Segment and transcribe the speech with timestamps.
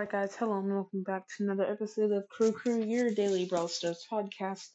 [0.00, 3.68] Alright guys, hello and welcome back to another episode of Crew Crew, your daily Brawl
[3.68, 4.66] Stars podcast.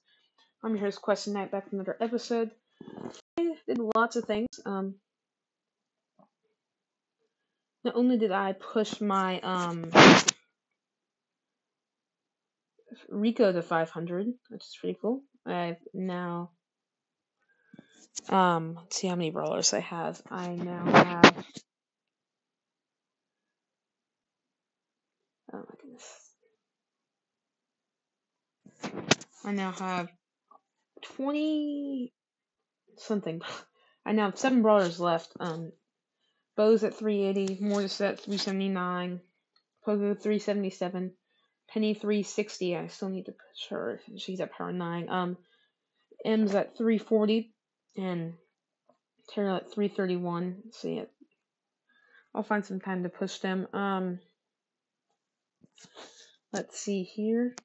[0.63, 2.51] I'm your host, Question Knight, back with another episode.
[3.39, 4.47] I did lots of things.
[4.67, 4.93] Um,
[7.83, 9.89] not only did I push my um
[13.09, 15.23] Rico to 500, which is pretty cool.
[15.43, 16.51] I've now
[18.29, 20.21] um let's see how many brawlers I have.
[20.29, 21.45] I now have
[25.55, 26.25] oh my goodness.
[29.43, 30.09] I now have
[31.15, 32.13] 20
[32.97, 33.41] something.
[34.05, 35.33] I now have seven brawlers left.
[35.39, 35.71] Um,
[36.55, 39.19] Bo's at 380, Mortis at 379,
[39.83, 41.11] Poco 377,
[41.67, 42.77] Penny 360.
[42.77, 43.99] I still need to push her.
[44.17, 45.09] She's at power 9.
[45.09, 45.37] Um,
[46.25, 47.51] Emz at 340,
[47.97, 48.33] and
[49.29, 50.63] Tara at 331.
[50.71, 51.03] So yeah,
[52.33, 53.67] I'll find some time to push them.
[53.73, 54.19] Um,
[56.53, 57.55] let's see here.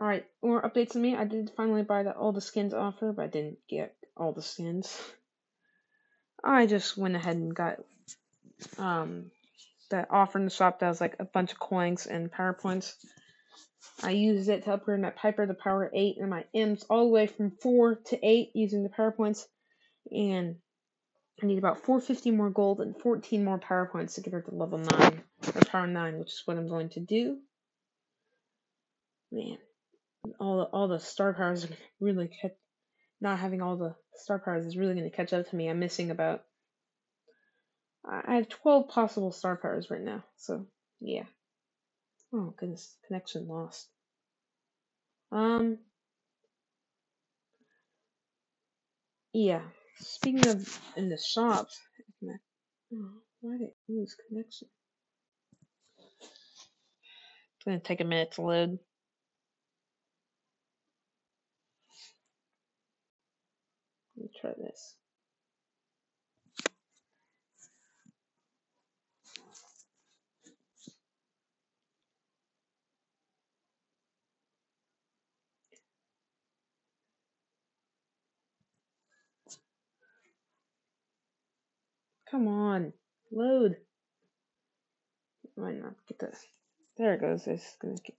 [0.00, 1.14] Alright, more updates on me.
[1.14, 4.42] I did finally buy the, all the skins offer, but I didn't get all the
[4.42, 5.00] skins.
[6.42, 7.76] I just went ahead and got
[8.78, 9.30] um
[9.90, 12.96] that offer in the shop that was like a bunch of coins and power points.
[14.02, 17.12] I used it to upgrade my Piper to power 8 and my Emz all the
[17.12, 19.46] way from 4 to 8 using the power points.
[20.10, 20.56] And
[21.40, 24.54] I need about 450 more gold and 14 more power points to get her to
[24.54, 25.22] level 9,
[25.54, 27.38] or power 9, which is what I'm going to do.
[29.30, 29.58] Man,
[30.38, 32.30] all the all the star powers are really
[33.20, 35.68] not having all the star powers is really going to catch up to me.
[35.68, 36.44] I'm missing about
[38.04, 40.24] I have 12 possible star powers right now.
[40.36, 40.66] So,
[41.00, 41.24] yeah.
[42.32, 42.96] Oh, goodness.
[43.06, 43.88] Connection lost.
[45.30, 45.78] Um,
[49.32, 49.62] yeah.
[50.02, 51.68] Speaking of in the shop,
[52.92, 54.68] oh, why did it lose connection?
[57.56, 58.78] It's going to take a minute to load.
[64.16, 64.96] Let me try this.
[82.32, 82.94] Come on,
[83.30, 83.76] load.
[85.54, 86.46] Why not get this.
[86.96, 87.46] There it goes.
[87.46, 88.16] It's gonna get.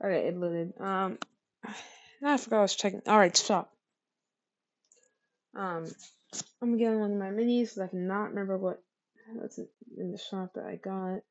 [0.00, 0.72] Alright, it loaded.
[0.78, 1.18] Um,
[2.24, 3.02] I forgot I was checking.
[3.08, 3.72] Alright, stop.
[5.56, 5.86] Um,
[6.62, 8.80] I'm gonna get one of my minis because I cannot remember what
[9.32, 11.22] what's in the shop that I got.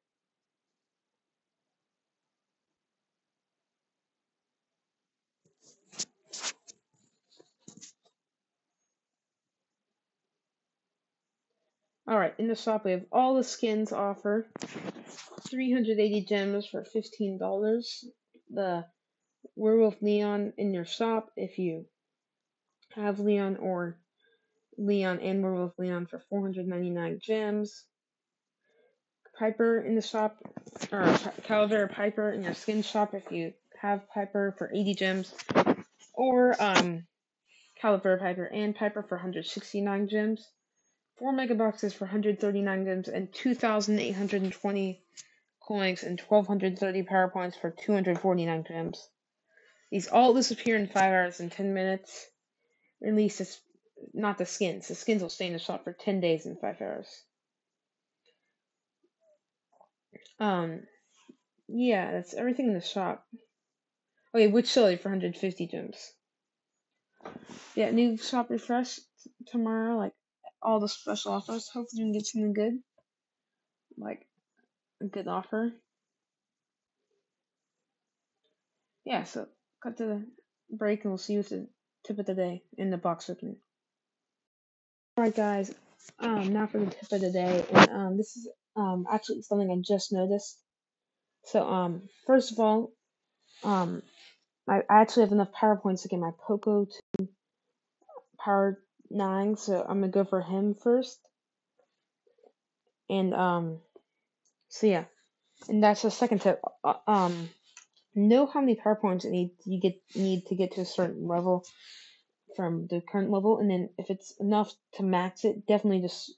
[12.09, 14.47] Alright, in the shop we have all the skins offer.
[15.49, 18.05] 380 gems for $15.
[18.51, 18.85] The
[19.55, 21.85] Werewolf Leon in your shop if you
[22.95, 23.97] have Leon or
[24.77, 27.85] Leon and Werewolf Leon for 499 gems.
[29.39, 30.37] Piper in the shop,
[30.91, 31.03] or
[31.47, 35.33] Calavera Piper in your skin shop if you have Piper for 80 gems.
[36.13, 37.05] Or um,
[37.81, 40.47] Calavera Piper and Piper for 169 gems.
[41.17, 45.01] 4 mega boxes for 139 gems and 2,820
[45.61, 49.07] coins and 1,230 power points for 249 gems.
[49.91, 52.27] These all disappear in 5 hours and 10 minutes.
[53.05, 53.59] At least it's
[54.13, 54.87] not the skins.
[54.87, 57.07] The skins will stay in the shop for 10 days and 5 hours.
[60.39, 60.81] Um,
[61.67, 63.25] yeah, that's everything in the shop.
[64.33, 66.11] Okay, Witch Shelly for 150 gems.
[67.73, 68.99] Yeah, new shop refresh
[69.47, 70.13] tomorrow, like
[70.65, 71.69] all the special offers.
[71.69, 72.79] Hopefully, we can get something good,
[73.97, 74.25] like
[75.01, 75.71] a good offer.
[79.05, 79.47] Yeah, so
[79.83, 80.25] cut to the
[80.71, 81.67] break and we'll see you at the
[82.05, 83.57] tip of the day in the box opening.
[85.17, 85.73] Alright, guys,
[86.19, 89.71] um, now for the tip of the day, and um, this is um actually something
[89.71, 90.59] I just noticed.
[91.45, 92.91] So um, first of all,
[93.63, 94.01] um,
[94.67, 97.27] I, I actually have enough power points to get my Poco to
[98.43, 98.79] power
[99.09, 101.19] nine, so I'm gonna go for him first.
[103.09, 103.79] And um,
[104.69, 105.05] so yeah,
[105.67, 106.61] and that's the second tip.
[106.83, 107.49] Uh, um,
[108.13, 111.27] know how many power points you need you get need to get to a certain
[111.27, 111.65] level
[112.55, 116.33] from the current level, and then if it's enough to max it, definitely just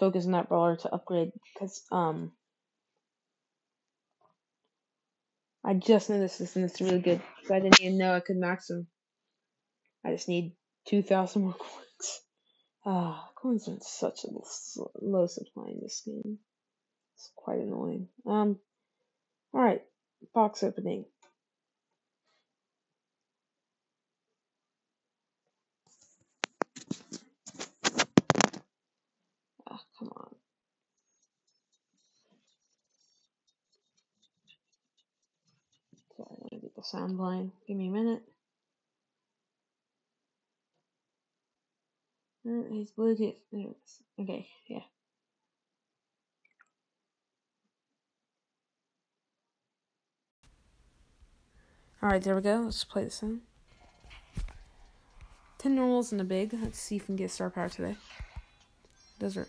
[0.00, 2.32] focus on that brawler to upgrade because um.
[5.64, 7.20] I just noticed this and it's really good
[7.50, 8.86] I didn't even know I could max him.
[10.04, 10.52] I just need
[10.88, 12.20] 2,000 more coins.
[12.86, 14.28] Ah, coins are in such a
[15.02, 16.38] low supply in this game.
[17.14, 18.08] It's quite annoying.
[18.26, 18.58] Um,
[19.52, 19.82] alright,
[20.34, 21.04] box opening.
[29.68, 30.34] Ah, come on.
[36.16, 37.52] Sorry, I want to get the sound playing.
[37.66, 38.22] Give me a minute.
[42.46, 43.34] Mm, His Bluetooth.
[44.20, 44.80] Okay, yeah.
[52.02, 52.62] Alright, there we go.
[52.64, 53.40] Let's play this in.
[55.58, 56.54] 10 normals and a big.
[56.54, 57.96] Let's see if we can get star power today.
[59.18, 59.48] Those are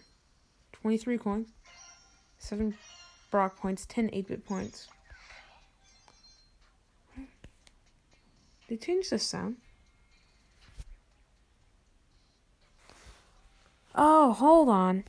[0.74, 1.50] 23 coins,
[2.40, 2.76] 7
[3.30, 4.88] Brock points, 10 8 bit points.
[8.68, 9.58] They changed the sound.
[14.02, 15.04] Oh, hold on.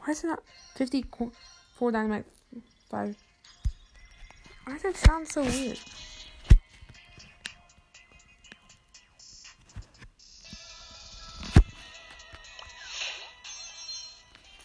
[0.00, 0.42] Why is it not
[0.74, 2.24] 54 dynamite
[2.90, 3.16] 5?
[4.64, 5.78] Why does it sound so weird?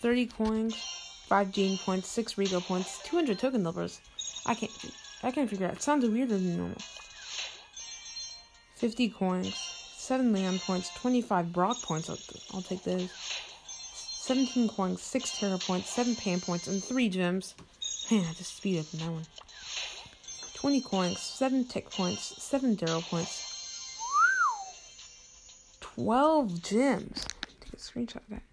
[0.01, 0.75] Thirty coins,
[1.27, 4.01] five gene points, six Rico points, two hundred token numbers.
[4.47, 4.71] I can't.
[5.23, 5.73] I can't figure out.
[5.73, 6.77] It sounds weirder than normal.
[8.75, 9.55] 50 coins,
[9.97, 12.09] 7 Leon points, 25 Brock points.
[12.09, 12.19] I'll,
[12.53, 13.09] I'll take those.
[13.93, 17.55] 17 coins, 6 Tara points, 7 Pam points, and 3 gems.
[18.11, 19.25] Man, I just speed up in that one.
[20.53, 23.99] 20 coins, 7 Tick points, 7 Daryl points.
[25.79, 27.25] 12 gems.
[27.61, 28.43] Take a screenshot of that.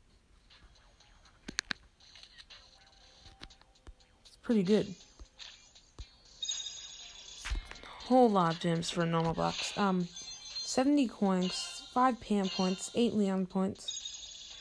[4.26, 4.94] It's pretty good
[8.06, 9.76] whole lot of gems for a normal box.
[9.78, 10.08] Um,
[10.62, 14.56] 70 coins, 5 Pam points, 8 Leon points,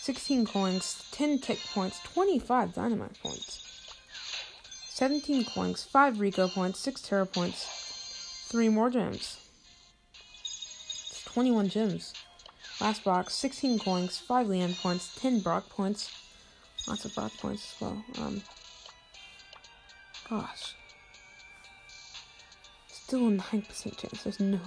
[0.00, 3.92] 16 coins, 10 Tick points, 25 Dynamike points,
[4.88, 9.38] 17 coins, 5 Rico points, 6 Tara points, 3 more gems.
[11.10, 12.14] It's 21 gems.
[12.80, 16.10] Last box, 16 coins, 5 Leon points, 10 Brock points,
[16.86, 18.04] lots of Brock points as well.
[18.18, 18.42] Um,
[20.30, 20.74] gosh.
[23.08, 24.22] Still a 9% chance.
[24.22, 24.60] There's no.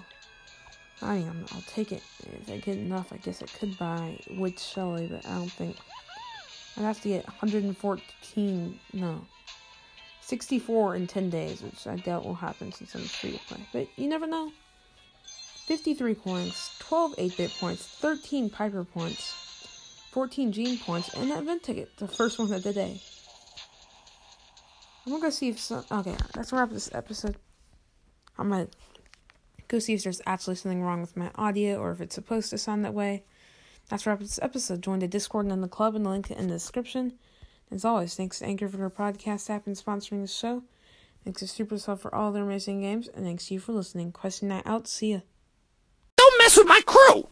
[1.03, 2.01] I mean, I'll take it.
[2.23, 5.77] If I get enough, I guess I could buy Witch Shelly, but I don't think.
[6.75, 8.79] I'd have to get 114.
[8.93, 9.21] No.
[10.21, 13.59] 64 in 10 days, which I doubt will happen since I'm free to play.
[13.71, 14.51] But you never know.
[15.67, 21.61] 53 coins, 12 8 bit points, 13 Piper points, 14 Gene points, and that event
[21.61, 22.99] ticket, the first one of the day.
[25.05, 25.85] I'm gonna go see if some.
[25.91, 27.35] Okay, that's wrap this episode.
[28.37, 28.67] I'm gonna
[29.67, 32.57] go see if there's actually something wrong with my audio or if it's supposed to
[32.57, 33.23] sound that way.
[33.89, 34.81] That's wrap this episode.
[34.81, 37.13] Join the Discord and the club and the link in the description.
[37.71, 40.63] As always, thanks to Anchor for their podcast app and sponsoring the show.
[41.23, 44.11] Thanks to Supercell for all their amazing games, and thanks to you for listening.
[44.11, 44.87] Question Knight out.
[44.87, 45.19] See ya.
[46.17, 47.29] Don't mess with my crew!